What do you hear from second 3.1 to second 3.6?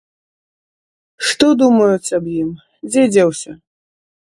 дзеўся?